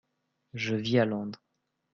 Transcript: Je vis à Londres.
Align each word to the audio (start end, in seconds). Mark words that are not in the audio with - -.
Je 0.55 0.73
vis 0.73 0.97
à 0.97 1.05
Londres. 1.05 1.39